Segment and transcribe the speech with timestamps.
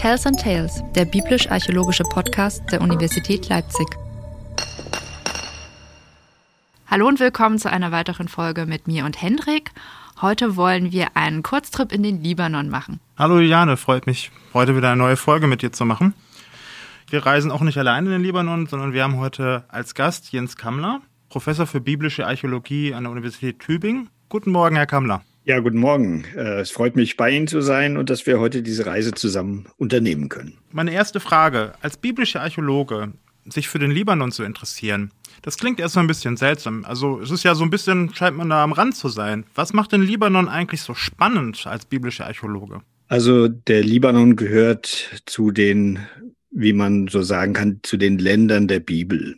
[0.00, 3.86] Tells and Tales, der biblisch-archäologische Podcast der Universität Leipzig.
[6.86, 9.72] Hallo und willkommen zu einer weiteren Folge mit mir und Hendrik.
[10.22, 12.98] Heute wollen wir einen Kurztrip in den Libanon machen.
[13.18, 16.14] Hallo Juliane, freut mich, heute wieder eine neue Folge mit dir zu machen.
[17.10, 20.56] Wir reisen auch nicht alleine in den Libanon, sondern wir haben heute als Gast Jens
[20.56, 24.08] Kammler, Professor für biblische Archäologie an der Universität Tübingen.
[24.30, 25.20] Guten Morgen, Herr Kammler.
[25.44, 26.24] Ja, guten Morgen.
[26.36, 29.66] Äh, es freut mich, bei Ihnen zu sein und dass wir heute diese Reise zusammen
[29.78, 30.58] unternehmen können.
[30.70, 31.72] Meine erste Frage.
[31.80, 33.12] Als biblischer Archäologe
[33.46, 36.84] sich für den Libanon zu interessieren, das klingt erst mal ein bisschen seltsam.
[36.84, 39.44] Also es ist ja so ein bisschen, scheint man da am Rand zu sein.
[39.54, 42.82] Was macht den Libanon eigentlich so spannend als biblischer Archäologe?
[43.08, 46.00] Also der Libanon gehört zu den
[46.52, 49.36] wie man so sagen kann, zu den Ländern der Bibel.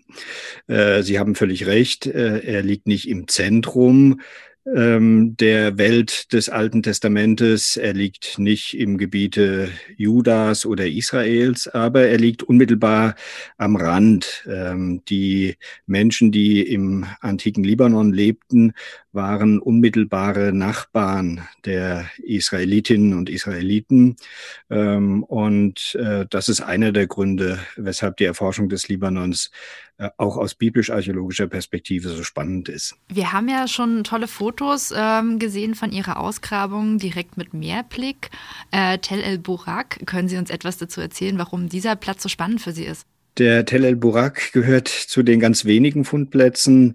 [0.66, 4.20] Äh, Sie haben völlig recht, äh, er liegt nicht im Zentrum
[4.66, 7.76] ähm, der Welt des Alten Testamentes.
[7.76, 13.14] Er liegt nicht im Gebiete Judas oder Israels, aber er liegt unmittelbar
[13.58, 14.46] am Rand.
[14.48, 18.72] Ähm, die Menschen, die im antiken Libanon lebten,
[19.12, 24.16] waren unmittelbare Nachbarn der Israelitinnen und Israeliten.
[24.70, 29.50] Ähm, und äh, das ist einer der Gründe, weshalb die Erforschung des Libanons
[30.16, 32.96] auch aus biblisch-archäologischer Perspektive so spannend ist.
[33.08, 38.30] Wir haben ja schon tolle Fotos ähm, gesehen von Ihrer Ausgrabung direkt mit Meerblick.
[38.70, 42.72] Äh, Tel el-Burak, können Sie uns etwas dazu erzählen, warum dieser Platz so spannend für
[42.72, 43.06] Sie ist?
[43.38, 46.94] Der Tel el-Burak gehört zu den ganz wenigen Fundplätzen,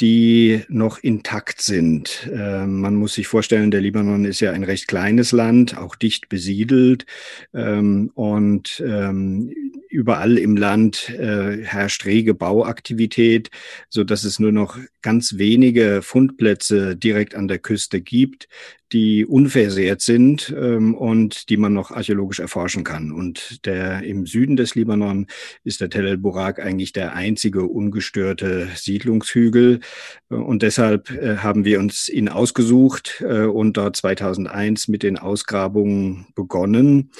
[0.00, 2.28] die noch intakt sind.
[2.32, 6.28] Äh, man muss sich vorstellen, der Libanon ist ja ein recht kleines Land, auch dicht
[6.28, 7.06] besiedelt.
[7.52, 9.52] Ähm, und ähm,
[9.88, 13.50] überall im Land äh, herrscht rege Bauaktivität,
[13.88, 18.48] so dass es nur noch ganz wenige Fundplätze direkt an der Küste gibt,
[18.94, 23.10] die unversehrt sind ähm, und die man noch archäologisch erforschen kann.
[23.10, 25.26] Und der im Süden des Libanon
[25.64, 29.80] ist der Tel el-Burak eigentlich der einzige ungestörte Siedlungshügel.
[30.28, 36.26] Und deshalb äh, haben wir uns ihn ausgesucht äh, und dort 2001 mit den Ausgrabungen
[36.36, 37.10] begonnen.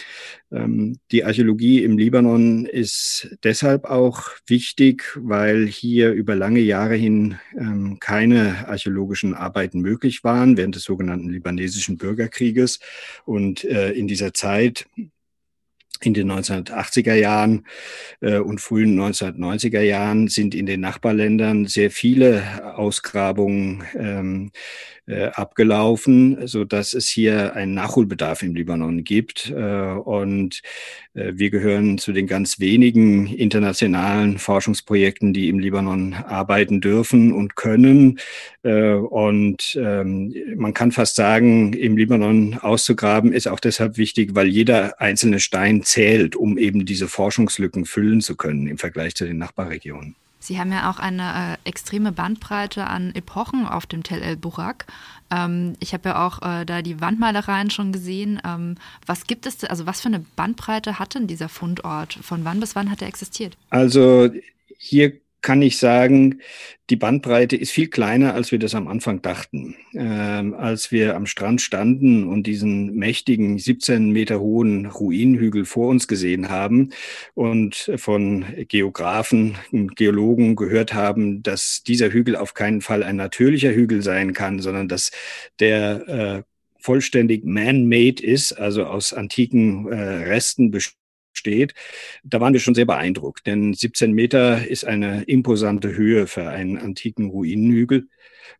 [0.55, 7.37] Ähm, die Archäologie im Libanon ist deshalb auch wichtig, weil hier über lange Jahre hin
[7.59, 12.79] ähm, keine archäologischen Arbeiten möglich waren während des sogenannten libanesischen Bürgerkrieges.
[13.25, 14.87] Und äh, in dieser Zeit
[16.05, 17.67] in den 1980er Jahren
[18.21, 24.51] äh, und frühen 1990er Jahren sind in den Nachbarländern sehr viele Ausgrabungen ähm,
[25.07, 29.51] äh, abgelaufen, so dass es hier einen Nachholbedarf im Libanon gibt.
[29.51, 30.63] Äh, und
[31.13, 37.55] äh, wir gehören zu den ganz wenigen internationalen Forschungsprojekten, die im Libanon arbeiten dürfen und
[37.55, 38.19] können.
[38.63, 44.49] Äh, und ähm, man kann fast sagen, im Libanon auszugraben ist auch deshalb wichtig, weil
[44.49, 49.39] jeder einzelne Stein zählt, um eben diese Forschungslücken füllen zu können im Vergleich zu den
[49.39, 50.17] Nachbarregionen.
[50.41, 54.87] Sie haben ja auch eine äh, extreme Bandbreite an Epochen auf dem Tel el-Burak.
[55.31, 58.43] Ähm, ich habe ja auch äh, da die Wandmalereien schon gesehen.
[58.45, 58.75] Ähm,
[59.07, 62.19] was gibt es, also was für eine Bandbreite hat denn dieser Fundort?
[62.21, 63.57] Von wann bis wann hat er existiert?
[63.71, 64.29] Also
[64.77, 65.13] hier
[65.45, 66.41] kann ich sagen,
[66.91, 69.77] die Bandbreite ist viel kleiner, als wir das am Anfang dachten.
[69.95, 76.09] Ähm, als wir am Strand standen und diesen mächtigen 17 Meter hohen Ruinenhügel vor uns
[76.09, 76.91] gesehen haben
[77.35, 83.73] und von Geografen und Geologen gehört haben, dass dieser Hügel auf keinen Fall ein natürlicher
[83.73, 85.13] Hügel sein kann, sondern dass
[85.61, 86.43] der äh,
[86.79, 91.04] vollständig man-made ist, also aus antiken äh, Resten besteht
[91.37, 91.75] steht,
[92.23, 96.79] da waren wir schon sehr beeindruckt, denn 17 Meter ist eine imposante Höhe für einen
[96.79, 98.09] antiken Ruinenhügel.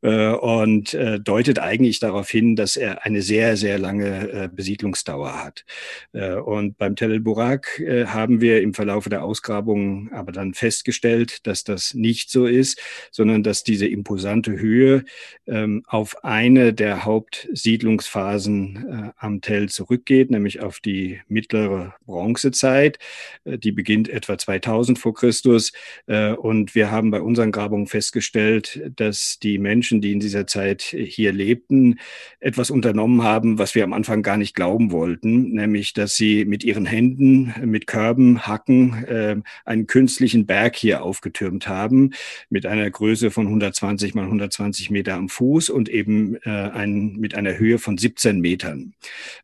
[0.03, 5.45] Äh, und äh, deutet eigentlich darauf hin, dass er eine sehr, sehr lange äh, Besiedlungsdauer
[5.45, 5.65] hat.
[6.13, 11.95] Und beim Tel el-Burak haben wir im Verlauf der Ausgrabung aber dann festgestellt, dass das
[11.95, 12.81] nicht so ist,
[13.11, 15.05] sondern dass diese imposante Höhe
[15.47, 22.99] ähm, auf eine der Hauptsiedlungsphasen am Tell zurückgeht, nämlich auf die mittlere Bronzezeit.
[23.45, 25.73] Die beginnt etwa 2000 vor Christus.
[26.07, 30.83] Und wir haben bei unseren Grabungen festgestellt, dass die Menschen Menschen, die in dieser Zeit
[30.83, 31.99] hier lebten,
[32.39, 36.63] etwas unternommen haben, was wir am Anfang gar nicht glauben wollten, nämlich dass sie mit
[36.63, 42.13] ihren Händen, mit Körben, Hacken äh, einen künstlichen Berg hier aufgetürmt haben,
[42.51, 47.59] mit einer Größe von 120 mal 120 Meter am Fuß und eben äh, mit einer
[47.59, 48.95] Höhe von 17 Metern.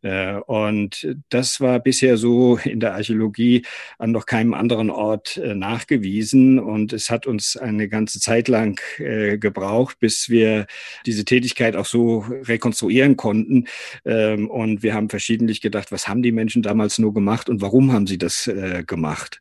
[0.02, 3.62] Äh, und das war bisher so in der Archäologie
[3.98, 9.98] an noch keinem anderen Ort nachgewiesen und es hat uns eine ganze Zeit lang gebraucht,
[9.98, 10.66] bis bis wir
[11.06, 13.66] diese Tätigkeit auch so rekonstruieren konnten.
[14.04, 17.92] Ähm, und wir haben verschiedentlich gedacht, was haben die Menschen damals nur gemacht und warum
[17.92, 19.40] haben sie das äh, gemacht?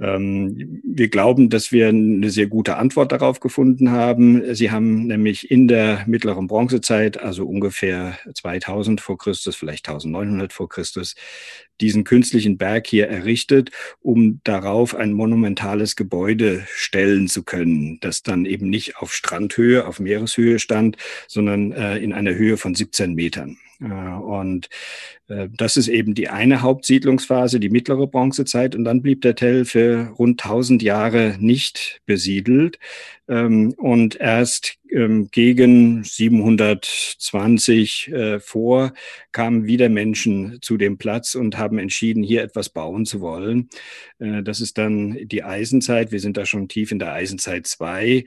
[0.00, 4.54] Ähm, wir glauben, dass wir eine sehr gute Antwort darauf gefunden haben.
[4.54, 10.68] Sie haben nämlich in der mittleren Bronzezeit, also ungefähr 2000 vor Christus, vielleicht 1900 vor
[10.68, 11.14] Christus,
[11.80, 13.70] diesen künstlichen Berg hier errichtet,
[14.00, 20.00] um darauf ein monumentales Gebäude stellen zu können, das dann eben nicht auf Strandhöhe, auf
[20.00, 20.96] Meereshöhe stand,
[21.28, 23.58] sondern äh, in einer Höhe von 17 Metern.
[23.84, 24.68] Äh, und
[25.28, 28.74] äh, das ist eben die eine Hauptsiedlungsphase, die mittlere Bronzezeit.
[28.74, 32.78] Und dann blieb der Tell für rund 1000 Jahre nicht besiedelt.
[33.28, 38.92] Ähm, und erst ähm, gegen 720 äh, vor
[39.32, 43.68] kamen wieder Menschen zu dem Platz und haben entschieden, hier etwas bauen zu wollen.
[44.18, 46.12] Das ist dann die Eisenzeit.
[46.12, 48.24] Wir sind da schon tief in der Eisenzeit 2.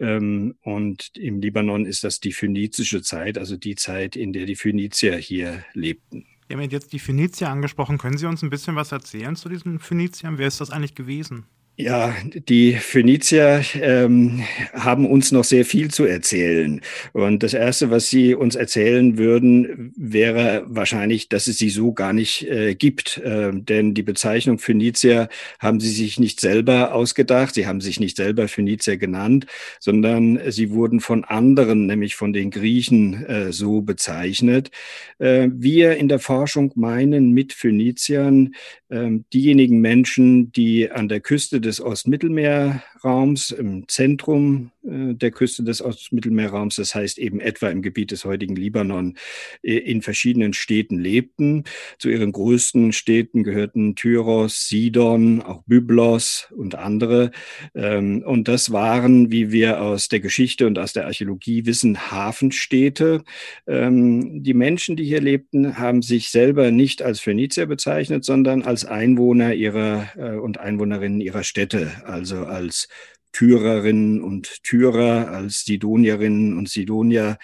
[0.00, 4.56] Ähm, und im Libanon ist das die phönizische Zeit, also die Zeit, in der die
[4.56, 6.26] Phönizier hier lebten.
[6.48, 7.98] Wir haben jetzt die Phönizier angesprochen.
[7.98, 10.38] Können Sie uns ein bisschen was erzählen zu diesen Phöniziern?
[10.38, 11.46] Wer ist das eigentlich gewesen?
[11.82, 14.42] Ja, die Phönizier ähm,
[14.74, 16.82] haben uns noch sehr viel zu erzählen.
[17.14, 22.12] Und das Erste, was sie uns erzählen würden, wäre wahrscheinlich, dass es sie so gar
[22.12, 23.16] nicht äh, gibt.
[23.16, 27.54] Äh, denn die Bezeichnung Phönizier haben sie sich nicht selber ausgedacht.
[27.54, 29.46] Sie haben sich nicht selber Phönizier genannt,
[29.78, 34.70] sondern sie wurden von anderen, nämlich von den Griechen, äh, so bezeichnet.
[35.18, 38.54] Äh, wir in der Forschung meinen mit Phöniziern
[38.90, 45.82] ähm, diejenigen Menschen, die an der Küste des Ostmittelmeerraums, im Zentrum äh, der Küste des
[45.82, 49.16] Ostmittelmeerraums, das heißt eben etwa im Gebiet des heutigen Libanon,
[49.62, 51.64] äh, in verschiedenen Städten lebten.
[51.98, 57.30] Zu ihren größten Städten gehörten Tyros, Sidon, auch Byblos und andere.
[57.74, 63.22] Ähm, und das waren, wie wir aus der Geschichte und aus der Archäologie wissen, Hafenstädte.
[63.66, 68.84] Ähm, die Menschen, die hier lebten, haben sich selber nicht als Phönizier bezeichnet, sondern als
[68.86, 71.59] Einwohner ihrer äh, und Einwohnerinnen ihrer Städte,
[72.06, 72.88] also als
[73.32, 77.38] Türerinnen und Türer, als Sidonierinnen und Sidonier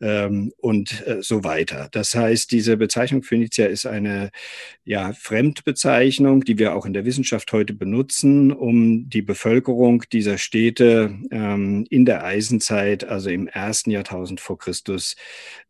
[0.00, 1.88] ähm, und äh, so weiter.
[1.92, 4.30] Das heißt, diese Bezeichnung Phönizia ist eine
[4.84, 11.14] ja, Fremdbezeichnung, die wir auch in der Wissenschaft heute benutzen, um die Bevölkerung dieser Städte
[11.30, 15.16] ähm, in der Eisenzeit, also im ersten Jahrtausend vor Christus,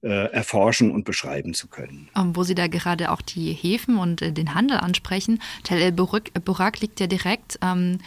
[0.02, 2.08] äh, erforschen und beschreiben zu können.
[2.16, 6.80] Ähm, wo Sie da gerade auch die Häfen und äh, den Handel ansprechen, Tel el-Burak
[6.80, 7.98] liegt ja direkt ähm,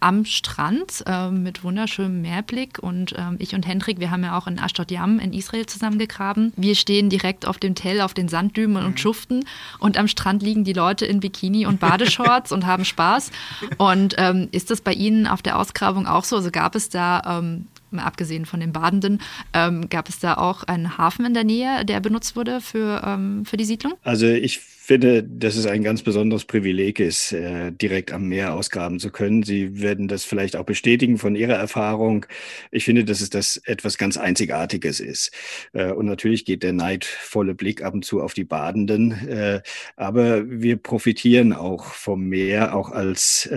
[0.00, 2.78] am Strand äh, mit wunderschönem Meerblick.
[2.78, 6.52] Und äh, ich und Hendrik, wir haben ja auch in Ashdod Yam in Israel zusammengegraben.
[6.56, 8.96] Wir stehen direkt auf dem Tell, auf den Sanddümen und mhm.
[8.96, 9.44] schuften.
[9.78, 13.30] Und am Strand liegen die Leute in Bikini und Badeshorts und haben Spaß.
[13.76, 16.36] Und ähm, ist das bei Ihnen auf der Ausgrabung auch so?
[16.36, 19.20] Also gab es da ähm, mal abgesehen von den Badenden,
[19.52, 23.44] ähm, gab es da auch einen Hafen in der Nähe, der benutzt wurde für, ähm,
[23.44, 23.94] für die Siedlung?
[24.04, 24.60] Also ich
[24.90, 29.44] finde, dass es ein ganz besonderes Privileg ist, äh, direkt am Meer ausgraben zu können.
[29.44, 32.26] Sie werden das vielleicht auch bestätigen von Ihrer Erfahrung.
[32.72, 35.30] Ich finde, dass es das etwas ganz Einzigartiges ist.
[35.74, 39.12] Äh, und natürlich geht der neidvolle Blick ab und zu auf die Badenden.
[39.28, 39.62] Äh,
[39.94, 43.48] aber wir profitieren auch vom Meer, auch als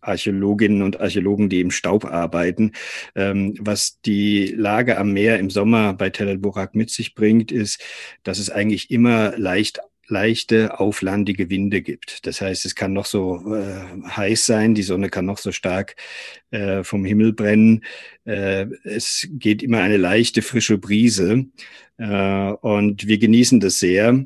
[0.00, 2.72] Archäologinnen und Archäologen, die im Staub arbeiten.
[3.14, 7.80] Ähm, was die Lage am Meer im Sommer bei Tel el-Burak mit sich bringt, ist,
[8.24, 9.80] dass es eigentlich immer leicht
[10.12, 12.26] leichte, auflandige Winde gibt.
[12.26, 15.96] Das heißt, es kann noch so äh, heiß sein, die Sonne kann noch so stark
[16.50, 17.84] äh, vom Himmel brennen.
[18.24, 21.46] Äh, es geht immer eine leichte, frische Brise
[21.98, 24.24] äh, und wir genießen das sehr.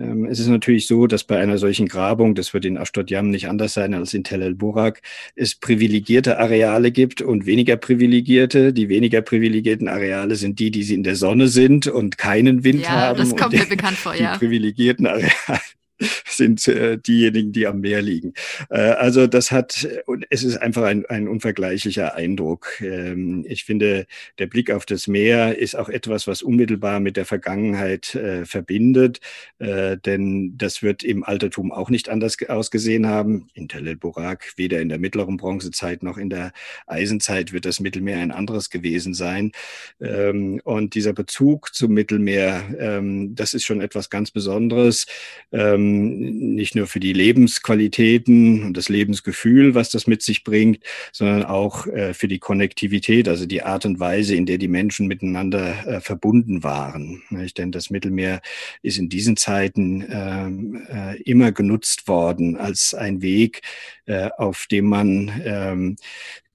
[0.00, 3.30] Ähm, es ist natürlich so, dass bei einer solchen Grabung, das wird in Ashdod Yam
[3.30, 5.02] nicht anders sein als in Tel el-Burak,
[5.36, 8.72] es privilegierte Areale gibt und weniger privilegierte.
[8.72, 12.82] Die weniger privilegierten Areale sind die, die sie in der Sonne sind und keinen Wind
[12.82, 13.18] ja, haben.
[13.18, 14.32] Das kommt mir bekannt vor, ja.
[14.32, 15.60] Die privilegierten Areale
[16.26, 18.34] sind äh, diejenigen, die am Meer liegen.
[18.70, 19.86] Äh, also das hat,
[20.30, 22.80] es ist einfach ein, ein unvergleichlicher Eindruck.
[22.80, 24.06] Ähm, ich finde,
[24.38, 29.20] der Blick auf das Meer ist auch etwas, was unmittelbar mit der Vergangenheit äh, verbindet,
[29.58, 33.48] äh, denn das wird im Altertum auch nicht anders ausgesehen haben.
[33.54, 36.52] In Tel el-Burak, weder in der mittleren Bronzezeit noch in der
[36.86, 39.52] Eisenzeit wird das Mittelmeer ein anderes gewesen sein.
[40.00, 45.06] Ähm, und dieser Bezug zum Mittelmeer, ähm, das ist schon etwas ganz Besonderes.
[45.52, 50.82] Ähm, nicht nur für die Lebensqualitäten und das Lebensgefühl, was das mit sich bringt,
[51.12, 55.06] sondern auch äh, für die Konnektivität, also die Art und Weise, in der die Menschen
[55.06, 57.22] miteinander äh, verbunden waren.
[57.44, 58.40] Ich denke, das Mittelmeer
[58.82, 63.62] ist in diesen Zeiten ähm, äh, immer genutzt worden als ein Weg,
[64.38, 65.96] auf dem man ähm,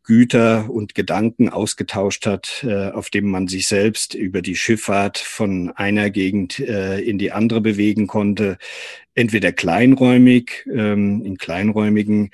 [0.05, 5.71] Güter und Gedanken ausgetauscht hat, äh, auf dem man sich selbst über die Schifffahrt von
[5.71, 8.57] einer Gegend äh, in die andere bewegen konnte.
[9.13, 12.31] Entweder kleinräumig, ähm, in kleinräumigen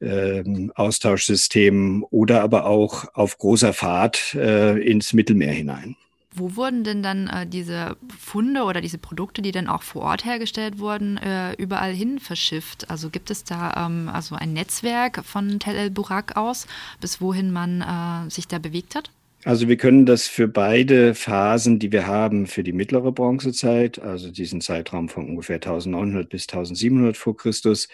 [0.00, 5.96] ähm, Austauschsystemen oder aber auch auf großer Fahrt äh, ins Mittelmeer hinein.
[6.38, 10.24] Wo wurden denn dann äh, diese Funde oder diese Produkte, die dann auch vor Ort
[10.26, 12.90] hergestellt wurden, äh, überall hin verschifft?
[12.90, 16.66] Also gibt es da ähm, also ein Netzwerk von Tel El Burak aus,
[17.00, 19.10] bis wohin man äh, sich da bewegt hat?
[19.46, 24.30] Also wir können das für beide Phasen, die wir haben, für die mittlere Bronzezeit, also
[24.32, 27.88] diesen Zeitraum von ungefähr 1900 bis 1700 vor Christus,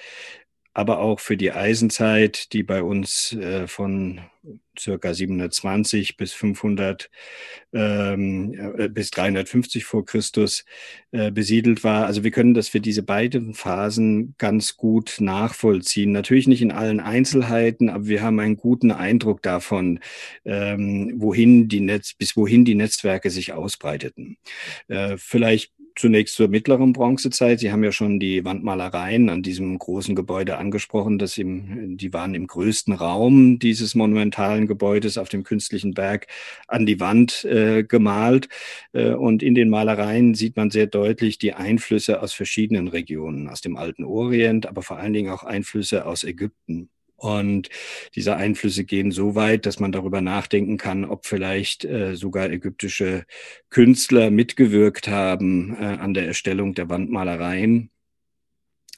[0.75, 4.21] aber auch für die Eisenzeit, die bei uns äh, von
[4.79, 7.11] circa 720 bis 500
[7.73, 10.65] ähm, äh, bis 350 vor Christus
[11.13, 12.07] äh, besiedelt war.
[12.07, 16.13] Also wir können das für diese beiden Phasen ganz gut nachvollziehen.
[16.13, 20.01] Natürlich nicht in allen Einzelheiten, aber wir haben einen guten Eindruck davon,
[20.45, 24.39] ähm, wohin die Netz, bis wohin die Netzwerke sich ausbreiteten.
[24.89, 27.61] Äh, vielleicht zunächst zur mittleren Bronzezeit.
[27.61, 31.19] Sie haben ja schon die Wandmalereien an diesem großen Gebäude angesprochen.
[31.19, 36.27] Das im, die waren im größten Raum dieses monumentalen Gebäudes auf dem künstlichen Berg
[36.69, 38.49] an die Wand äh, gemalt.
[38.93, 43.61] Äh, und in den Malereien sieht man sehr deutlich die Einflüsse aus verschiedenen Regionen, aus
[43.61, 46.92] dem alten Orient, aber vor allen Dingen auch Einflüsse aus Ägypten.
[47.23, 47.69] Und
[48.17, 53.27] diese Einflüsse gehen so weit, dass man darüber nachdenken kann, ob vielleicht äh, sogar ägyptische
[53.71, 57.91] Künstler mitgewirkt haben äh, an der Erstellung der Wandmalereien.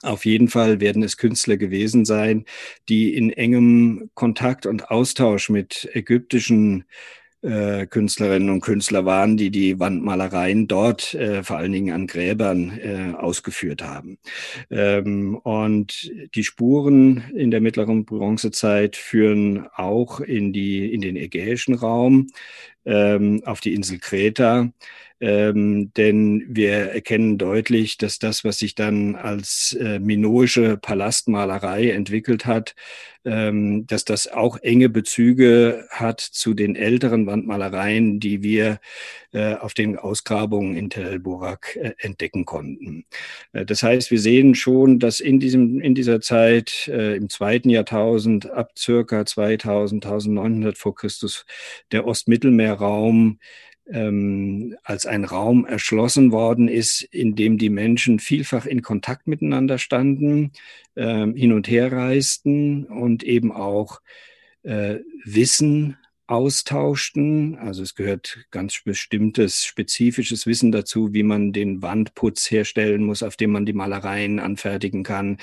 [0.01, 2.47] Auf jeden Fall werden es Künstler gewesen sein,
[2.89, 6.85] die in engem Kontakt und Austausch mit ägyptischen
[7.45, 12.79] äh, Künstlerinnen und Künstler waren, die die Wandmalereien dort äh, vor allen Dingen an Gräbern
[12.79, 14.19] äh, ausgeführt haben.
[14.71, 21.75] Ähm, und die Spuren in der mittleren Bronzezeit führen auch in die in den ägäischen
[21.75, 22.29] Raum
[22.85, 24.71] ähm, auf die Insel Kreta.
[25.21, 32.47] Ähm, denn wir erkennen deutlich, dass das, was sich dann als äh, minoische Palastmalerei entwickelt
[32.47, 32.75] hat,
[33.25, 38.81] ähm, dass das auch enge Bezüge hat zu den älteren Wandmalereien, die wir
[39.35, 43.05] auf den Ausgrabungen in Tel Burak äh, entdecken konnten.
[43.53, 47.71] Äh, das heißt, wir sehen schon, dass in diesem, in dieser Zeit, äh, im zweiten
[47.71, 51.47] Jahrtausend, ab circa 2000, 1900 vor Christus,
[51.93, 53.39] der Ostmittelmeerraum
[53.87, 59.79] ähm, als ein Raum erschlossen worden ist, in dem die Menschen vielfach in Kontakt miteinander
[59.79, 60.53] standen,
[60.97, 64.01] ähm, hin und her reisten und eben auch
[64.63, 67.57] äh, Wissen austauschten.
[67.59, 73.37] Also es gehört ganz bestimmtes spezifisches Wissen dazu, wie man den Wandputz herstellen muss, auf
[73.37, 75.39] dem man die Malereien anfertigen kann.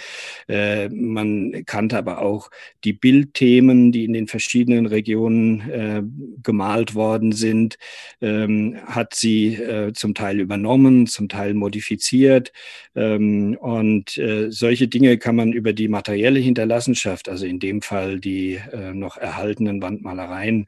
[0.48, 2.50] Äh, man kannte aber auch
[2.84, 6.02] die Bildthemen, die in den verschiedenen Regionen äh,
[6.42, 7.78] gemalt worden sind,
[8.22, 12.52] ähm, hat sie äh, zum Teil übernommen, zum Teil modifiziert.
[12.96, 18.20] Ähm, und äh, solche Dinge kann man über die materielle Hinterlassenschaft, also in dem Fall
[18.20, 20.66] die äh, noch erhaltenen Wandmalereien,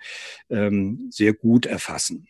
[0.49, 2.27] ähm, sehr gut erfassen.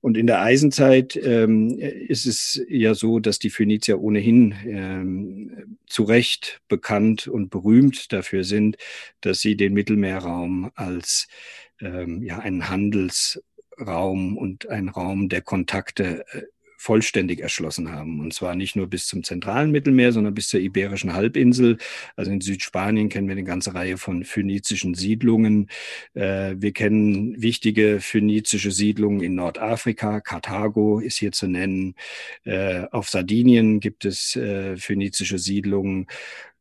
[0.00, 6.02] Und in der Eisenzeit ähm, ist es ja so, dass die Phönizier ohnehin ähm, zu
[6.02, 8.76] Recht bekannt und berühmt dafür sind,
[9.22, 11.26] dass sie den Mittelmeerraum als
[11.80, 16.42] ähm, ja, einen Handelsraum und ein Raum der Kontakte äh,
[16.84, 18.20] vollständig erschlossen haben.
[18.20, 21.78] Und zwar nicht nur bis zum zentralen Mittelmeer, sondern bis zur Iberischen Halbinsel.
[22.14, 25.70] Also in Südspanien kennen wir eine ganze Reihe von phönizischen Siedlungen.
[26.12, 30.20] Äh, wir kennen wichtige phönizische Siedlungen in Nordafrika.
[30.20, 31.94] Karthago ist hier zu nennen.
[32.44, 36.06] Äh, auf Sardinien gibt es äh, phönizische Siedlungen.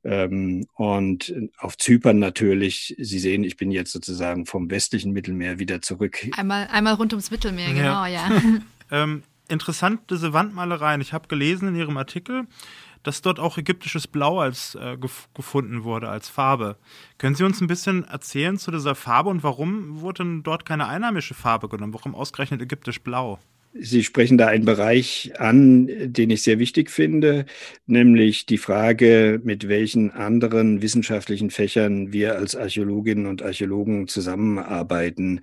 [0.05, 2.95] Ähm, und auf Zypern natürlich.
[2.97, 6.25] Sie sehen, ich bin jetzt sozusagen vom westlichen Mittelmeer wieder zurück.
[6.31, 8.07] Einmal, einmal rund ums Mittelmeer, genau, ja.
[8.07, 8.41] ja.
[8.91, 11.01] ähm, interessant, diese Wandmalereien.
[11.01, 12.47] Ich habe gelesen in Ihrem Artikel,
[13.03, 16.77] dass dort auch ägyptisches Blau als äh, gef gefunden wurde als Farbe.
[17.17, 20.87] Können Sie uns ein bisschen erzählen zu dieser Farbe und warum wurde denn dort keine
[20.87, 21.93] einheimische Farbe genommen?
[21.93, 23.39] Warum ausgerechnet ägyptisch Blau?
[23.75, 27.45] Sie sprechen da einen Bereich an, den ich sehr wichtig finde,
[27.87, 35.41] nämlich die Frage, mit welchen anderen wissenschaftlichen Fächern wir als Archäologinnen und Archäologen zusammenarbeiten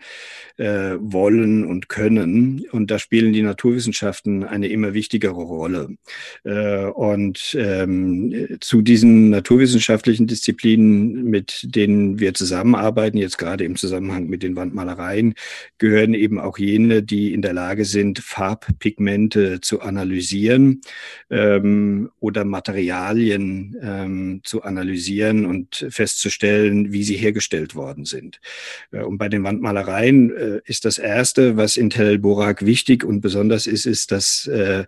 [0.59, 2.65] äh, wollen und können.
[2.71, 5.97] Und da spielen die Naturwissenschaften eine immer wichtigere Rolle.
[6.45, 14.29] Äh, und ähm, zu diesen naturwissenschaftlichen Disziplinen, mit denen wir zusammenarbeiten, jetzt gerade im Zusammenhang
[14.29, 15.35] mit den Wandmalereien,
[15.79, 20.81] gehören eben auch jene, die in der Lage sind, Farbpigmente zu analysieren
[21.31, 28.41] ähm, oder Materialien ähm, zu analysieren und festzustellen, wie sie hergestellt worden sind.
[28.93, 33.21] Äh, und bei den Wandmalereien äh, ist das Erste, was in Tel Borak wichtig und
[33.21, 34.85] besonders ist, ist, dass äh,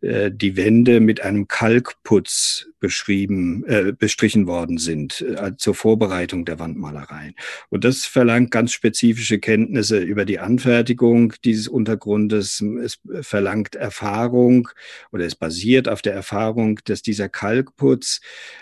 [0.00, 6.58] äh die Wände mit einem Kalkputz beschrieben, äh, bestrichen worden sind äh, zur Vorbereitung der
[6.58, 7.34] Wandmalereien.
[7.68, 12.64] Und das verlangt ganz spezifische Kenntnisse über die Anfertigung dieses Untergrundes.
[12.82, 14.68] Es verlangt Erfahrung
[15.12, 18.20] oder es basiert auf der Erfahrung, dass dieser Kalkputz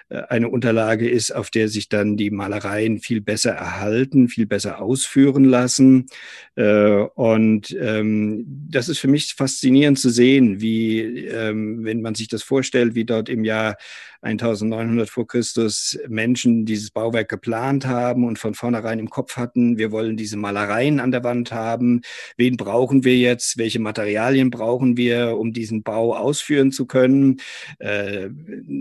[0.08, 4.80] äh, eine Unterlage ist, auf der sich dann die Malereien viel besser erhalten, viel besser
[4.80, 6.06] ausführen lassen.
[6.56, 12.28] Äh, und ähm, das ist für mich faszinierend zu sehen, wie, ähm, wenn man sich
[12.28, 13.76] das vorstellt, wie dort im Jahr
[14.20, 19.92] 1900 vor Christus Menschen dieses Bauwerk geplant haben und von vornherein im Kopf hatten, wir
[19.92, 22.02] wollen diese Malereien an der Wand haben.
[22.36, 23.58] Wen brauchen wir jetzt?
[23.58, 27.40] Welche Materialien brauchen wir, um diesen Bau ausführen zu können?
[27.78, 28.30] Äh,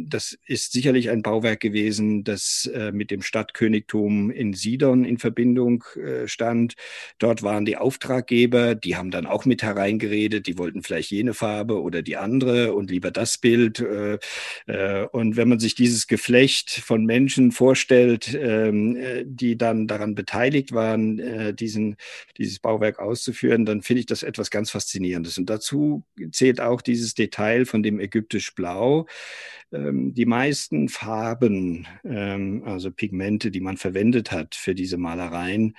[0.07, 5.83] das ist sicherlich ein Bauwerk gewesen, das äh, mit dem Stadtkönigtum in Sidon in Verbindung
[5.95, 6.73] äh, stand.
[7.19, 11.79] Dort waren die Auftraggeber, die haben dann auch mit hereingeredet, die wollten vielleicht jene Farbe
[11.81, 13.83] oder die andere und lieber das Bild.
[15.11, 20.15] Und und wenn man sich dieses Geflecht von Menschen vorstellt, ähm, äh, die dann daran
[20.15, 21.97] beteiligt waren, äh, diesen,
[22.37, 25.37] dieses Bauwerk auszuführen, dann finde ich das etwas ganz Faszinierendes.
[25.37, 29.05] Und dazu zählt auch dieses Detail von dem ägyptisch Blau.
[29.73, 35.75] Ähm, die meisten Farben, ähm, also Pigmente, die man verwendet hat für diese Malereien,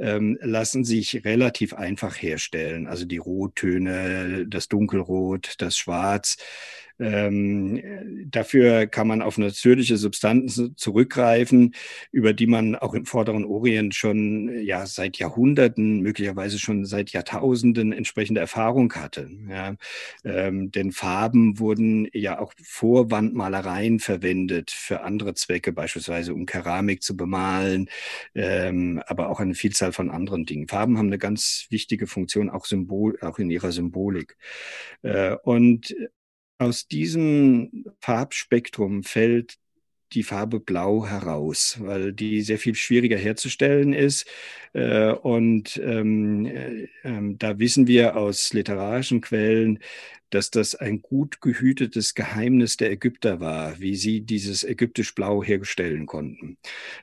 [0.00, 2.86] ähm, lassen sich relativ einfach herstellen.
[2.86, 6.36] Also die Rottöne, das Dunkelrot, das Schwarz.
[7.00, 7.82] Ähm,
[8.26, 11.74] dafür kann man auf natürliche Substanzen zurückgreifen,
[12.12, 17.92] über die man auch im Vorderen Orient schon ja seit Jahrhunderten, möglicherweise schon seit Jahrtausenden
[17.92, 19.30] entsprechende Erfahrung hatte.
[19.48, 19.76] Ja.
[20.24, 27.02] Ähm, denn Farben wurden ja auch vor Wandmalereien verwendet für andere Zwecke, beispielsweise um Keramik
[27.02, 27.88] zu bemalen,
[28.34, 30.68] ähm, aber auch eine Vielzahl von anderen Dingen.
[30.68, 34.36] Farben haben eine ganz wichtige Funktion, auch Symbol, auch in ihrer Symbolik.
[35.02, 35.94] Äh, und
[36.58, 39.56] aus diesem Farbspektrum fällt
[40.12, 44.26] die Farbe Blau heraus, weil die sehr viel schwieriger herzustellen ist.
[44.72, 49.78] Äh, und ähm, äh, ähm, da wissen wir aus literarischen Quellen,
[50.30, 56.06] dass das ein gut gehütetes Geheimnis der Ägypter war, wie sie dieses ägyptisch Blau herstellen
[56.06, 56.56] konnten.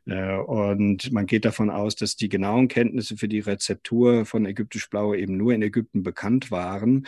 [0.06, 4.90] Äh, und man geht davon aus, dass die genauen Kenntnisse für die Rezeptur von ägyptisch
[4.90, 7.06] Blau eben nur in Ägypten bekannt waren.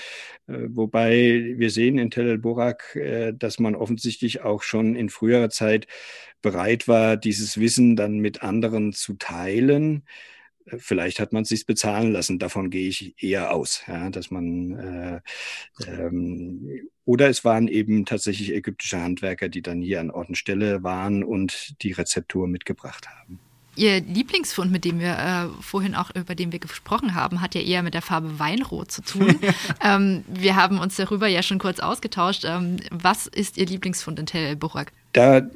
[0.48, 5.50] Äh, wobei wir sehen in Tel el-Borak, äh, dass man offensichtlich auch schon in früherer
[5.50, 5.88] Zeit
[6.42, 10.04] bereit war, dieses Wissen dann mit anderen zu teilen.
[10.78, 12.40] Vielleicht hat man es sich bezahlen lassen.
[12.40, 15.22] Davon gehe ich eher aus, ja, dass man äh,
[15.88, 20.84] ähm, oder es waren eben tatsächlich ägyptische Handwerker, die dann hier an Ort und Stelle
[20.84, 23.40] waren und die Rezeptur mitgebracht haben.
[23.76, 27.62] Ihr Lieblingsfund, mit dem wir äh, vorhin auch über den wir gesprochen haben, hat ja
[27.62, 29.40] eher mit der Farbe Weinrot zu tun.
[29.84, 32.44] ähm, wir haben uns darüber ja schon kurz ausgetauscht.
[32.46, 34.92] Ähm, was ist Ihr Lieblingsfund in Tel Burak?
[35.14, 35.50] Da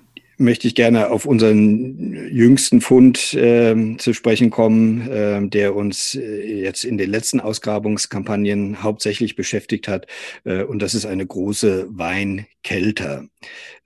[0.43, 6.61] möchte ich gerne auf unseren jüngsten Fund äh, zu sprechen kommen, äh, der uns äh,
[6.61, 10.05] jetzt in den letzten Ausgrabungskampagnen hauptsächlich beschäftigt hat.
[10.43, 13.25] Äh, und das ist eine große Weinkelter.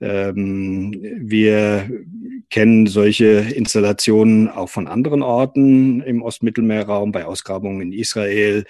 [0.00, 1.88] Ähm, wir
[2.50, 7.12] kennen solche Installationen auch von anderen Orten im Ostmittelmeerraum.
[7.12, 8.64] Bei Ausgrabungen in Israel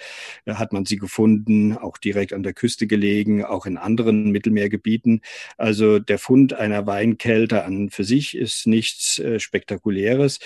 [0.45, 5.21] äh, hat man sie gefunden, auch direkt an der Küste gelegen, auch in anderen Mittelmeergebieten.
[5.57, 10.39] Also der Fund einer Weinkelter an für sich ist nichts äh, Spektakuläres.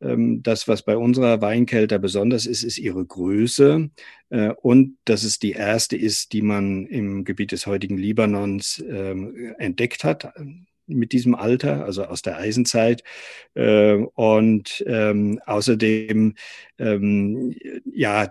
[0.00, 3.90] Ähm, das, was bei unserer Weinkelter besonders ist, ist ihre Größe
[4.30, 9.54] äh, und dass es die erste ist, die man im Gebiet des heutigen Libanons ähm,
[9.58, 10.32] entdeckt hat
[10.90, 13.02] mit diesem Alter, also aus der Eisenzeit.
[13.54, 16.34] Äh, und ähm, außerdem
[16.78, 17.56] ähm,
[17.92, 18.28] ja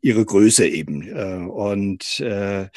[0.00, 1.08] ihre Größe eben.
[1.08, 2.68] Äh, und äh,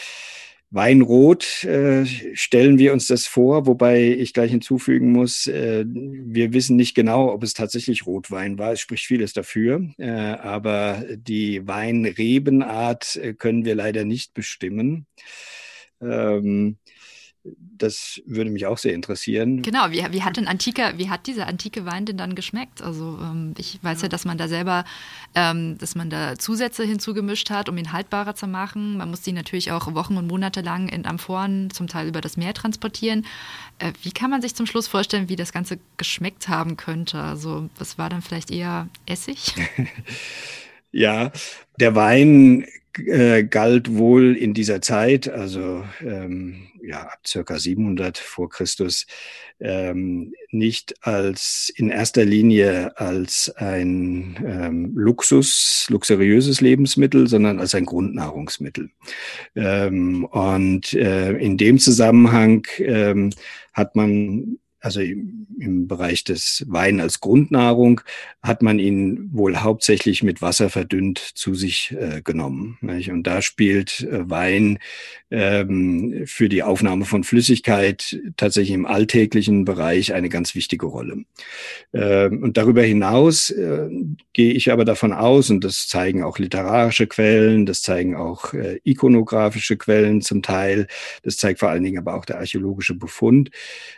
[0.76, 6.76] Weinrot äh, stellen wir uns das vor, wobei ich gleich hinzufügen muss, äh, wir wissen
[6.76, 8.74] nicht genau, ob es tatsächlich Rotwein war.
[8.74, 15.06] Es spricht vieles dafür, äh, aber die Weinrebenart äh, können wir leider nicht bestimmen.
[16.02, 16.78] Ähm,
[17.78, 19.62] das würde mich auch sehr interessieren.
[19.62, 22.82] Genau, wie, wie hat denn antike, wie hat dieser antike Wein denn dann geschmeckt?
[22.82, 24.08] Also ähm, ich weiß ja.
[24.08, 24.86] dass man da selber,
[25.36, 28.98] ähm, dass man da Zusätze hinzugemischt hat, um ihn haltbarer zu machen.
[28.98, 32.38] Man muss die natürlich auch Wochen und Monate lang in Amphoren zum Teil über das
[32.38, 33.26] Meer transportieren.
[33.80, 37.22] Äh, wie kann man sich zum Schluss vorstellen, wie das Ganze geschmeckt haben könnte?
[37.22, 39.54] Also was war dann vielleicht eher Essig?
[40.92, 41.32] ja,
[41.80, 42.66] der Wein
[43.00, 49.06] äh, galt wohl in dieser Zeit, also ähm, ja, ab circa 700 vor Christus,
[49.60, 57.86] ähm, nicht als in erster Linie als ein ähm, Luxus, luxuriöses Lebensmittel, sondern als ein
[57.86, 58.90] Grundnahrungsmittel.
[59.56, 63.32] Ähm, und äh, in dem Zusammenhang ähm,
[63.74, 68.02] hat man also im, Bereich des Wein als Grundnahrung,
[68.44, 72.78] hat man ihn wohl hauptsächlich mit Wasser verdünnt zu sich äh, genommen.
[72.82, 73.10] Nicht?
[73.10, 74.80] Und da spielt äh, Wein
[75.32, 81.24] ähm, für die Aufnahme von Flüssigkeit tatsächlich im alltäglichen Bereich eine ganz wichtige Rolle.
[81.94, 83.90] Ähm, und darüber hinaus äh,
[84.34, 88.80] gehe ich aber davon aus, und das zeigen auch literarische Quellen, das zeigen auch äh,
[88.84, 90.88] ikonografische Quellen zum Teil,
[91.24, 93.50] das zeigt vor allen Dingen aber auch der archäologische Befund.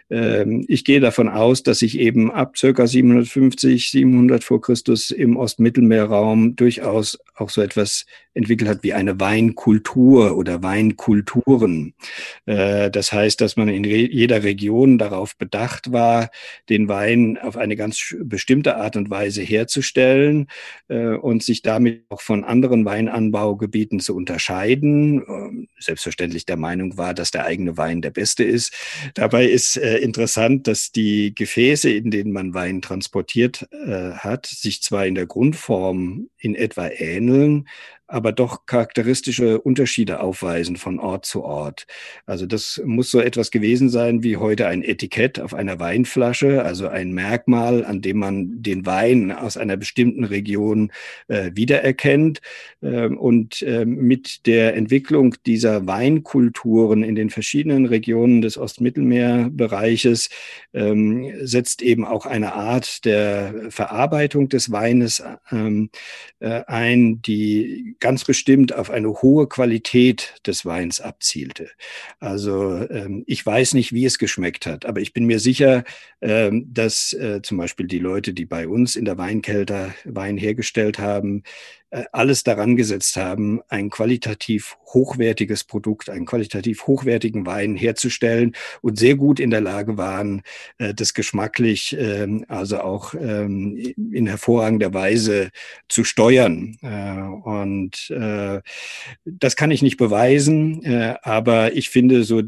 [0.09, 5.35] Ähm, ich gehe davon aus, dass sich eben ab circa 750, 700 vor Christus im
[5.35, 8.05] Ostmittelmeerraum durchaus auch so etwas
[8.37, 11.95] entwickelt hat wie eine Weinkultur oder Weinkulturen.
[12.45, 16.29] Äh, das heißt, dass man in jeder Region darauf bedacht war,
[16.69, 20.47] den Wein auf eine ganz bestimmte Art und Weise herzustellen
[20.87, 25.23] äh, und sich damit auch von anderen Weinanbaugebieten zu unterscheiden.
[25.27, 28.73] Ähm, selbstverständlich der Meinung war, dass der eigene Wein der beste ist.
[29.15, 35.05] Dabei ist äh, interessant, dass die Gefäße, in denen man Wein transportiert hat, sich zwar
[35.05, 37.67] in der Grundform in etwa ähneln,
[38.07, 41.85] aber doch charakteristische Unterschiede aufweisen von Ort zu Ort.
[42.25, 46.87] Also das muss so etwas gewesen sein wie heute ein Etikett auf einer Weinflasche, also
[46.87, 50.91] ein Merkmal, an dem man den Wein aus einer bestimmten Region
[51.27, 52.41] äh, wiedererkennt.
[52.81, 60.29] Ähm, und äh, mit der Entwicklung dieser Weinkulturen in den verschiedenen Regionen des Ostmittelmeerbereiches
[60.73, 65.89] ähm, setzt eben auch eine Art der Verarbeitung des Weines ähm,
[66.39, 71.69] äh, ein, die ganz bestimmt auf eine hohe Qualität des Weins abzielte.
[72.19, 75.83] Also ähm, ich weiß nicht, wie es geschmeckt hat, aber ich bin mir sicher,
[76.21, 80.99] ähm, dass äh, zum Beispiel die Leute, die bei uns in der Weinkelter Wein hergestellt
[80.99, 81.43] haben,
[82.11, 89.15] alles daran gesetzt haben, ein qualitativ hochwertiges Produkt, einen qualitativ hochwertigen Wein herzustellen und sehr
[89.15, 90.41] gut in der Lage waren,
[90.77, 95.49] äh, das geschmacklich ähm, also auch ähm, in hervorragender Weise
[95.89, 96.77] zu steuern.
[96.81, 98.13] Äh, und
[99.25, 100.85] das kann ich nicht beweisen,
[101.21, 102.41] aber ich finde so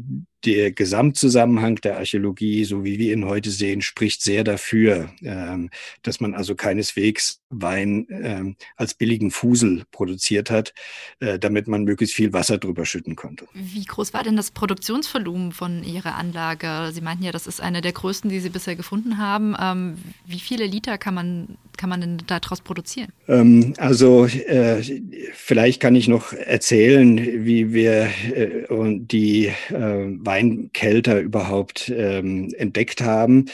[0.44, 5.70] der Gesamtzusammenhang der Archäologie, so wie wir ihn heute sehen, spricht sehr dafür, ähm,
[6.02, 10.72] dass man also keineswegs Wein ähm, als billigen Fusel produziert hat,
[11.18, 13.46] äh, damit man möglichst viel Wasser drüber schütten konnte.
[13.54, 16.90] Wie groß war denn das Produktionsvolumen von Ihrer Anlage?
[16.92, 19.56] Sie meinten ja, das ist eine der größten, die Sie bisher gefunden haben.
[19.60, 23.10] Ähm, wie viele Liter kann man kann man denn daraus produzieren?
[23.78, 24.82] Also äh,
[25.32, 28.02] vielleicht kann ich noch erzählen, wie wir
[28.34, 28.66] äh,
[28.98, 33.46] die äh, Weinkelter überhaupt ähm, entdeckt haben.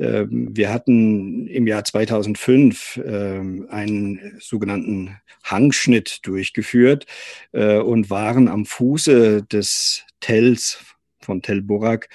[0.00, 7.06] Ähm, wir hatten im Jahr 2005 ähm, einen sogenannten Hangschnitt durchgeführt
[7.52, 10.93] äh, und waren am Fuße des Tells
[11.24, 12.08] von Tel Borak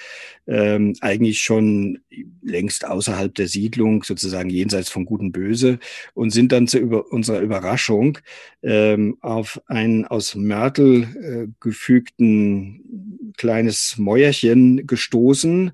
[0.46, 1.98] ähm, eigentlich schon
[2.42, 5.78] längst außerhalb der Siedlung, sozusagen jenseits von Gut und Böse,
[6.14, 8.18] und sind dann zu über, unserer Überraschung
[8.62, 15.72] ähm, auf ein aus Mörtel äh, gefügten kleines Mäuerchen gestoßen,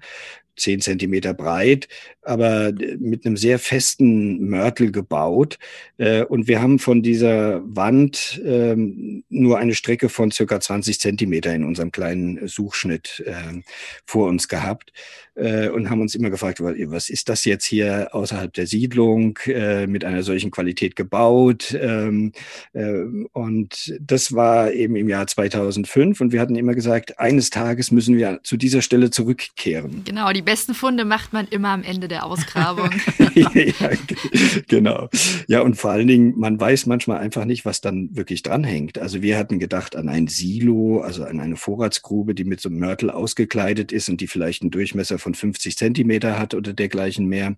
[0.57, 1.89] zehn Zentimeter breit,
[2.23, 5.59] aber mit einem sehr festen Mörtel gebaut.
[5.99, 11.55] Äh, und wir haben von dieser Wand ähm, nur eine Strecke von circa 20 Zentimeter
[11.55, 13.63] in unserem kleinen Suchschnitt ähm,
[14.05, 14.93] vor uns gehabt
[15.37, 19.87] äh, und haben uns immer gefragt, was ist das jetzt hier außerhalb der Siedlung äh,
[19.87, 21.77] mit einer solchen Qualität gebaut?
[21.79, 22.33] Ähm,
[23.33, 28.17] und das war eben im Jahr 2005 und wir hatten immer gesagt, eines Tages müssen
[28.17, 30.03] wir zu dieser Stelle zurückkehren.
[30.05, 32.89] Genau, die besten Funde macht man immer am Ende der Ausgrabung.
[33.35, 33.91] ja,
[34.67, 35.11] genau.
[35.47, 38.99] Ja, und vor allen Dingen, man weiß manchmal einfach nicht, was dann wirklich dranhängt.
[38.99, 42.79] Also wir hatten gedacht an ein Silo, also an eine Vorratsgrube, die mit so einem
[42.79, 47.57] Mörtel ausgekleidet ist und die vielleicht einen Durchmesser von 50 Zentimeter hat oder dergleichen mehr.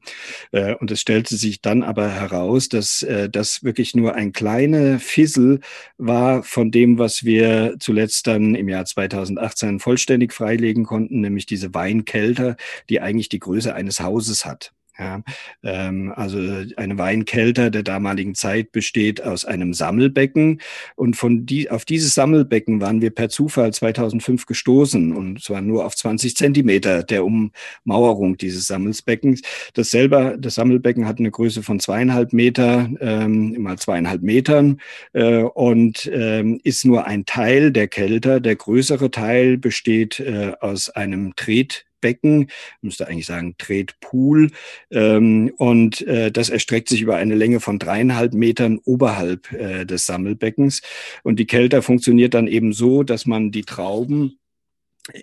[0.50, 4.98] Äh, und es stellte sich dann aber heraus, dass äh, das wirklich nur ein kleiner
[4.98, 5.60] Fissel
[5.98, 11.74] war von dem, was wir zuletzt dann im Jahr 2018 vollständig freilegen konnten, nämlich diese
[11.74, 12.56] Weinkelter,
[12.88, 14.72] die eigentlich die Größe eines Hauses hat.
[15.00, 15.22] Ja,
[15.62, 16.38] ähm, also
[16.76, 20.60] eine Weinkelter der damaligen Zeit besteht aus einem Sammelbecken
[20.96, 25.86] und von die, auf dieses Sammelbecken waren wir per Zufall 2005 gestoßen und zwar nur
[25.86, 29.42] auf 20 Zentimeter der Ummauerung dieses Sammelsbeckens.
[29.72, 34.80] Das selber, das Sammelbecken hat eine Größe von zweieinhalb Meter ähm, mal zweieinhalb Metern
[35.12, 38.40] äh, und ähm, ist nur ein Teil der Kelter.
[38.40, 42.48] Der größere Teil besteht äh, aus einem Tret Becken,
[42.80, 44.50] müsste eigentlich sagen Tretpool.
[44.90, 50.06] Ähm, und äh, das erstreckt sich über eine Länge von dreieinhalb Metern oberhalb äh, des
[50.06, 50.82] Sammelbeckens.
[51.22, 54.38] Und die Kelter funktioniert dann eben so, dass man die Trauben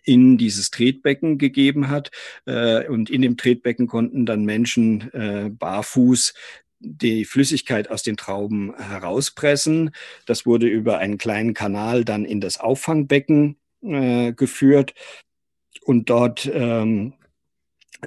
[0.03, 2.11] in dieses Tretbecken gegeben hat.
[2.45, 6.33] Äh, und in dem Tretbecken konnten dann Menschen äh, barfuß
[6.79, 9.91] die Flüssigkeit aus den Trauben herauspressen.
[10.25, 14.93] Das wurde über einen kleinen Kanal dann in das Auffangbecken äh, geführt
[15.83, 17.13] und dort ähm,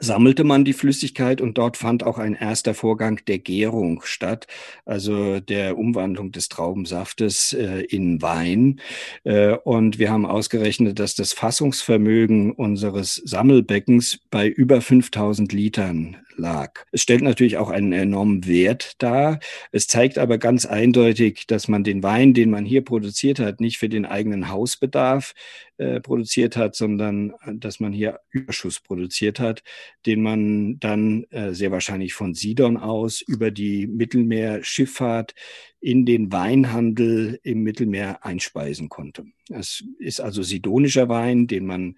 [0.00, 4.46] sammelte man die Flüssigkeit und dort fand auch ein erster Vorgang der Gärung statt,
[4.84, 8.80] also der Umwandlung des Traubensaftes äh, in Wein.
[9.24, 16.84] Äh, und wir haben ausgerechnet, dass das Fassungsvermögen unseres Sammelbeckens bei über 5000 Litern lag.
[16.92, 19.40] Es stellt natürlich auch einen enormen Wert dar.
[19.72, 23.78] Es zeigt aber ganz eindeutig, dass man den Wein, den man hier produziert hat, nicht
[23.78, 25.34] für den eigenen Hausbedarf
[25.78, 29.62] äh, produziert hat, sondern äh, dass man hier Überschuss produziert hat,
[30.06, 35.34] den man dann äh, sehr wahrscheinlich von Sidon aus über die Mittelmeerschifffahrt
[35.80, 39.26] in den Weinhandel im Mittelmeer einspeisen konnte.
[39.50, 41.96] Es ist also sidonischer Wein, den man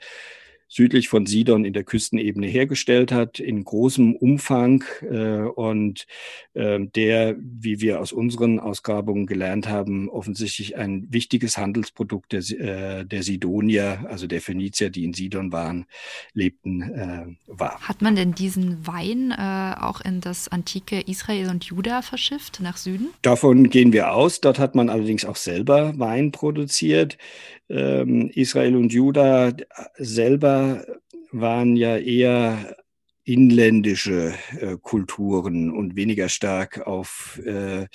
[0.70, 6.06] südlich von Sidon in der Küstenebene hergestellt hat, in großem Umfang äh, und
[6.54, 13.04] äh, der, wie wir aus unseren Ausgrabungen gelernt haben, offensichtlich ein wichtiges Handelsprodukt der, äh,
[13.04, 15.86] der Sidonier, also der Phönizier, die in Sidon waren,
[16.34, 17.80] lebten, äh, war.
[17.80, 22.76] Hat man denn diesen Wein äh, auch in das antike Israel und Juda verschifft, nach
[22.76, 23.08] Süden?
[23.22, 24.40] Davon gehen wir aus.
[24.40, 27.18] Dort hat man allerdings auch selber Wein produziert
[27.70, 29.52] Israel und Juda
[29.96, 30.84] selber
[31.30, 32.76] waren ja eher
[33.24, 37.86] inländische äh, Kulturen und weniger stark auf äh,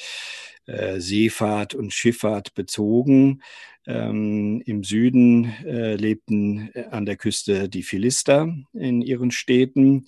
[0.65, 3.41] äh, Seefahrt und Schifffahrt bezogen.
[3.87, 10.05] Ähm, Im Süden äh, lebten an der Küste die Philister in ihren Städten.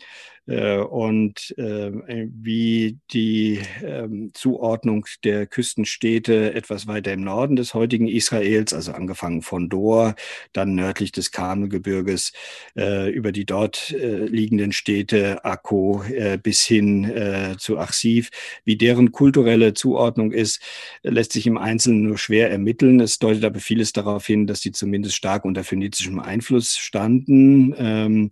[0.47, 8.07] Äh, und äh, wie die ähm, Zuordnung der Küstenstädte etwas weiter im Norden des heutigen
[8.07, 10.15] Israels, also angefangen von Dor,
[10.53, 12.31] dann nördlich des Karmelgebirges,
[12.77, 16.03] äh, über die dort liegenden Städte Akko
[16.43, 18.29] bis hin zu Achsiv,
[18.63, 20.61] wie deren kulturelle Zuordnung ist,
[21.03, 22.99] lässt sich im Einzelnen nur schwer ermitteln.
[22.99, 27.73] Es deutet aber vieles darauf hin, dass sie zumindest stark unter phönizischem Einfluss standen.
[27.77, 28.31] Ähm,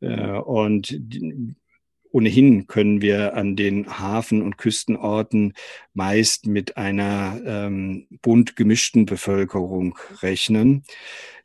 [0.00, 1.00] und
[2.12, 5.54] Ohnehin können wir an den Hafen- und Küstenorten
[5.94, 10.84] meist mit einer ähm, bunt gemischten Bevölkerung rechnen.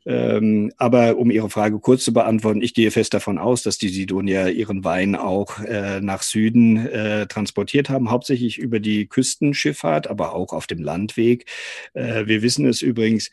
[0.04, 3.88] Ähm, aber um Ihre Frage kurz zu beantworten, ich gehe fest davon aus, dass die
[3.88, 10.34] Sidonier ihren Wein auch äh, nach Süden äh, transportiert haben, hauptsächlich über die Küstenschifffahrt, aber
[10.34, 11.46] auch auf dem Landweg.
[11.94, 13.30] Äh, wir wissen es übrigens,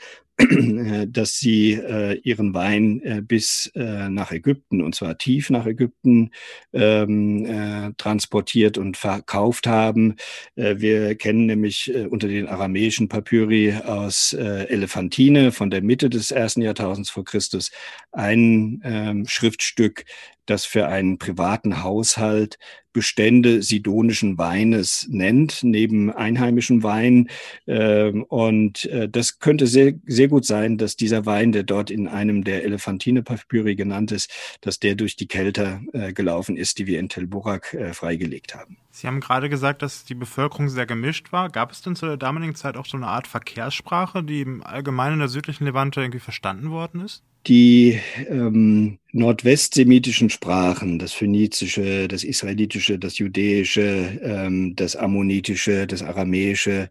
[1.08, 6.32] dass sie äh, ihren Wein äh, bis äh, nach Ägypten, und zwar tief nach Ägypten,
[6.74, 10.16] ähm, äh, transportiert und verkauft haben.
[10.56, 16.32] Äh, wir kennen nämlich äh, unter den aramäischen Papyri aus Elephantine von der Mitte des
[16.32, 17.72] ersten Jahrtausends vor Christus
[18.12, 20.06] ein ähm, Schriftstück,
[20.50, 22.58] das für einen privaten Haushalt
[22.92, 27.30] Bestände sidonischen Weines nennt, neben einheimischen Wein.
[27.68, 32.08] Ähm, und äh, das könnte sehr, sehr gut sein, dass dieser Wein, der dort in
[32.08, 34.32] einem der Elefantine-Papyri genannt ist,
[34.62, 38.56] dass der durch die Kelter äh, gelaufen ist, die wir in Tel Burak äh, freigelegt
[38.56, 38.78] haben.
[38.92, 41.50] Sie haben gerade gesagt, dass die Bevölkerung sehr gemischt war.
[41.50, 45.14] Gab es denn zu der damaligen Zeit auch so eine Art Verkehrssprache, die im Allgemeinen
[45.14, 47.24] in der südlichen Levante irgendwie verstanden worden ist?
[47.48, 56.90] Die ähm, nordwestsemitischen Sprachen, das Phönizische, das Israelitische, das Judäische, ähm, das Ammonitische, das Aramäische,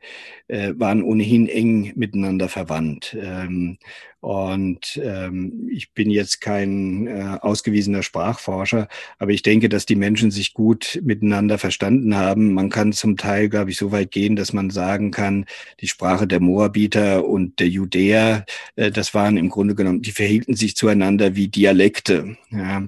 [0.49, 3.17] äh, waren ohnehin eng miteinander verwandt.
[3.21, 3.79] Ähm,
[4.21, 10.33] und ähm, ich bin jetzt kein äh, ausgewiesener Sprachforscher, aber ich denke, dass die Menschen
[10.33, 12.53] sich gut miteinander verstanden verstanden haben.
[12.53, 15.46] Man kann zum Teil, glaube ich, so weit gehen, dass man sagen kann,
[15.81, 18.44] die Sprache der Moabiter und der Judäer,
[18.77, 22.37] äh, das waren im Grunde genommen, die verhielten sich zueinander wie Dialekte.
[22.51, 22.87] Ja.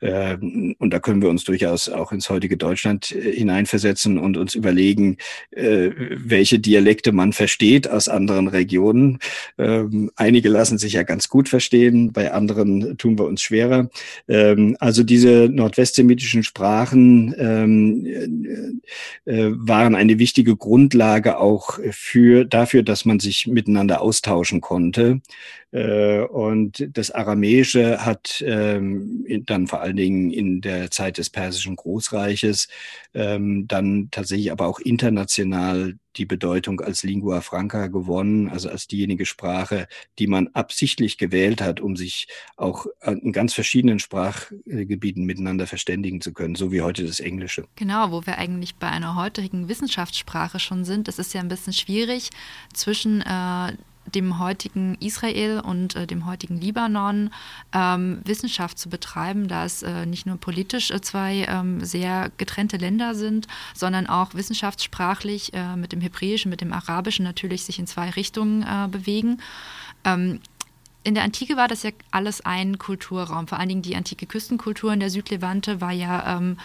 [0.00, 4.54] Äh, und da können wir uns durchaus auch ins heutige Deutschland äh, hineinversetzen und uns
[4.54, 5.16] überlegen,
[5.52, 9.18] äh, welche Dialekte man versteht aus anderen Regionen.
[9.58, 13.88] Ähm, einige lassen sich ja ganz gut verstehen, bei anderen tun wir uns schwerer.
[14.28, 22.82] Ähm, also diese nordwestsemitischen Sprachen ähm, äh, äh, waren eine wichtige Grundlage auch für, dafür,
[22.82, 25.20] dass man sich miteinander austauschen konnte.
[25.72, 31.76] Äh, und das Aramäische hat ähm, dann vor allen Dingen in der Zeit des Persischen
[31.76, 32.68] Großreiches
[33.14, 39.24] ähm, dann tatsächlich aber auch international die Bedeutung als Lingua Franca gewonnen, also als diejenige
[39.24, 46.20] Sprache, die man absichtlich gewählt hat, um sich auch in ganz verschiedenen Sprachgebieten miteinander verständigen
[46.20, 47.64] zu können, so wie heute das Englische.
[47.76, 51.08] Genau, wo wir eigentlich bei einer heutigen Wissenschaftssprache schon sind.
[51.08, 52.28] Es ist ja ein bisschen schwierig
[52.74, 53.72] zwischen äh,
[54.06, 57.30] dem heutigen Israel und äh, dem heutigen Libanon
[57.72, 62.76] ähm, Wissenschaft zu betreiben, da es äh, nicht nur politisch äh, zwei ähm, sehr getrennte
[62.76, 67.86] Länder sind, sondern auch wissenschaftssprachlich äh, mit dem Hebräischen, mit dem Arabischen natürlich sich in
[67.86, 69.40] zwei Richtungen äh, bewegen.
[70.04, 70.40] Ähm,
[71.04, 73.48] in der Antike war das ja alles ein Kulturraum.
[73.48, 76.58] Vor allen Dingen die antike Küstenkultur in der Südlevante war ja ähm,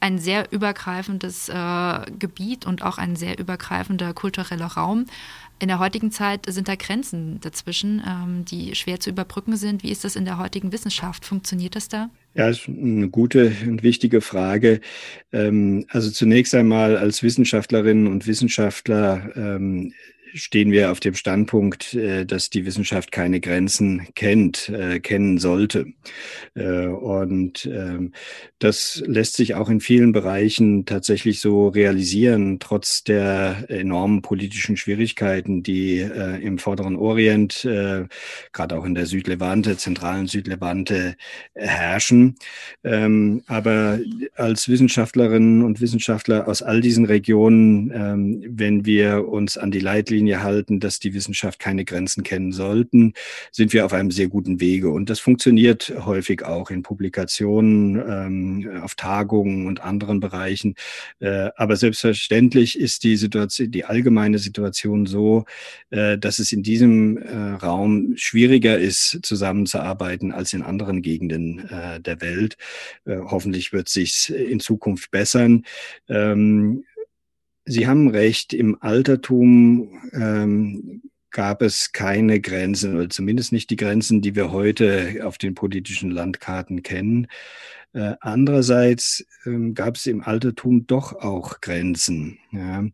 [0.00, 5.06] ein sehr übergreifendes äh, Gebiet und auch ein sehr übergreifender kultureller Raum.
[5.62, 9.82] In der heutigen Zeit sind da Grenzen dazwischen, ähm, die schwer zu überbrücken sind.
[9.82, 11.26] Wie ist das in der heutigen Wissenschaft?
[11.26, 12.08] Funktioniert das da?
[12.34, 14.80] Ja, ist eine gute und wichtige Frage.
[15.32, 19.92] Ähm, also zunächst einmal als Wissenschaftlerinnen und Wissenschaftler ähm,
[20.34, 25.86] stehen wir auf dem Standpunkt, äh, dass die Wissenschaft keine Grenzen kennt, äh, kennen sollte.
[26.54, 28.12] Äh, und ähm,
[28.58, 35.62] das lässt sich auch in vielen Bereichen tatsächlich so realisieren, trotz der enormen politischen Schwierigkeiten,
[35.62, 41.16] die im Vorderen Orient, gerade auch in der Südlevante, zentralen Südlevante
[41.54, 42.36] herrschen.
[42.84, 43.98] Ähm, aber
[44.34, 50.19] als Wissenschaftlerinnen und Wissenschaftler aus all diesen Regionen, ähm, wenn wir uns an die Leitlinien
[50.20, 53.14] Richtlinie halten, dass die Wissenschaft keine Grenzen kennen sollten,
[53.52, 54.90] sind wir auf einem sehr guten Wege.
[54.90, 60.74] Und das funktioniert häufig auch in Publikationen, ähm, auf Tagungen und anderen Bereichen.
[61.20, 65.46] Äh, aber selbstverständlich ist die Situation, die allgemeine Situation so,
[65.88, 71.98] äh, dass es in diesem äh, Raum schwieriger ist, zusammenzuarbeiten als in anderen Gegenden äh,
[71.98, 72.58] der Welt.
[73.06, 75.64] Äh, hoffentlich wird sich in Zukunft bessern.
[76.10, 76.84] Ähm,
[77.70, 84.22] Sie haben recht, im Altertum ähm, gab es keine Grenzen, oder zumindest nicht die Grenzen,
[84.22, 87.28] die wir heute auf den politischen Landkarten kennen.
[87.92, 92.39] Äh, andererseits ähm, gab es im Altertum doch auch Grenzen.
[92.52, 92.84] Ja?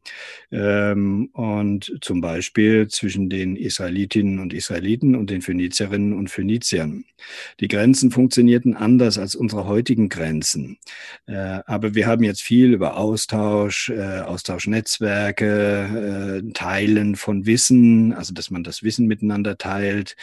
[0.50, 7.04] Ähm, und zum Beispiel zwischen den Israelitinnen und Israeliten und den Phönizierinnen und Phöniziern.
[7.60, 10.78] Die Grenzen funktionierten anders als unsere heutigen Grenzen.
[11.26, 18.34] Äh, aber wir haben jetzt viel über Austausch, äh, Austauschnetzwerke, äh, Teilen von Wissen, also
[18.34, 20.16] dass man das Wissen miteinander teilt,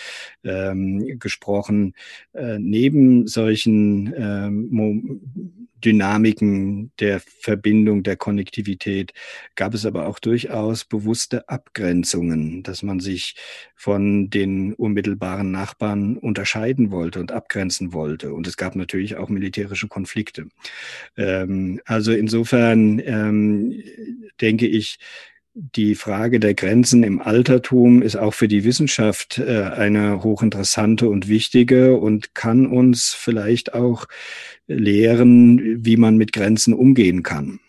[0.43, 1.93] ähm, gesprochen.
[2.34, 9.13] Äh, neben solchen ähm, Dynamiken der Verbindung, der Konnektivität,
[9.56, 13.36] gab es aber auch durchaus bewusste Abgrenzungen, dass man sich
[13.76, 18.34] von den unmittelbaren Nachbarn unterscheiden wollte und abgrenzen wollte.
[18.34, 20.48] Und es gab natürlich auch militärische Konflikte.
[21.17, 23.84] Ähm, also insofern ähm,
[24.39, 25.00] denke ich,
[25.55, 31.27] die Frage der Grenzen im Altertum ist auch für die Wissenschaft äh, eine hochinteressante und
[31.27, 34.05] wichtige und kann uns vielleicht auch
[34.65, 37.59] lehren, wie man mit Grenzen umgehen kann.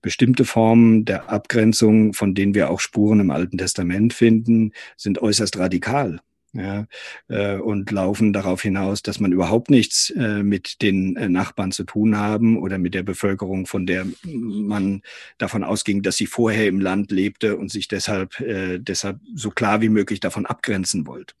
[0.00, 5.58] Bestimmte Formen der Abgrenzung, von denen wir auch Spuren im Alten Testament finden, sind äußerst
[5.58, 6.20] radikal
[6.52, 6.86] ja,
[7.28, 11.84] äh, und laufen darauf hinaus, dass man überhaupt nichts äh, mit den äh, Nachbarn zu
[11.84, 15.02] tun haben oder mit der Bevölkerung, von der man
[15.38, 19.80] davon ausging, dass sie vorher im Land lebte und sich deshalb, äh, deshalb so klar
[19.80, 21.34] wie möglich davon abgrenzen wollte.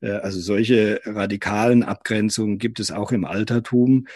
[0.00, 4.06] Äh, also solche radikalen Abgrenzungen gibt es auch im Altertum.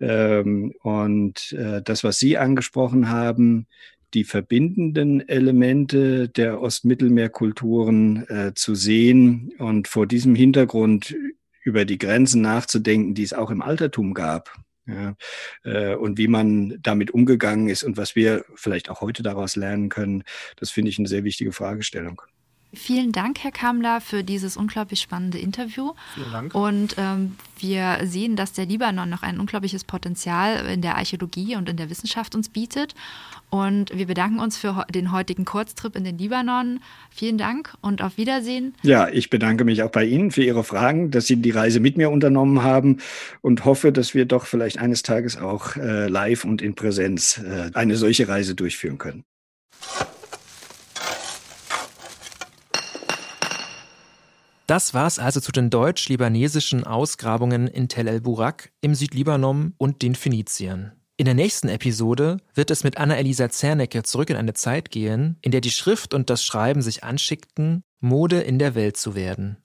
[0.00, 3.66] Ähm, und äh, das, was Sie angesprochen haben,
[4.14, 11.14] die verbindenden Elemente der Ostmittelmeerkulturen äh, zu sehen und vor diesem Hintergrund
[11.62, 14.52] über die Grenzen nachzudenken, die es auch im Altertum gab.
[14.86, 15.14] Ja,
[15.62, 19.88] äh, und wie man damit umgegangen ist und was wir vielleicht auch heute daraus lernen
[19.88, 20.24] können,
[20.56, 22.22] das finde ich eine sehr wichtige Fragestellung.
[22.72, 25.92] Vielen Dank, Herr Kamler, für dieses unglaublich spannende Interview.
[26.14, 26.54] Vielen Dank.
[26.54, 31.68] Und ähm, wir sehen, dass der Libanon noch ein unglaubliches Potenzial in der Archäologie und
[31.68, 32.94] in der Wissenschaft uns bietet.
[33.50, 36.78] Und wir bedanken uns für den heutigen Kurztrip in den Libanon.
[37.10, 38.74] Vielen Dank und auf Wiedersehen.
[38.82, 41.96] Ja, ich bedanke mich auch bei Ihnen für Ihre Fragen, dass Sie die Reise mit
[41.96, 42.98] mir unternommen haben
[43.40, 47.70] und hoffe, dass wir doch vielleicht eines Tages auch äh, live und in Präsenz äh,
[47.74, 49.24] eine solche Reise durchführen können.
[54.70, 60.92] Das war's also zu den deutsch-libanesischen Ausgrabungen in Tel el-Burak im Südlibanon und den Phöniziern.
[61.16, 65.50] In der nächsten Episode wird es mit Anna-Elisa Zernecke zurück in eine Zeit gehen, in
[65.50, 69.56] der die Schrift und das Schreiben sich anschickten, Mode in der Welt zu werden.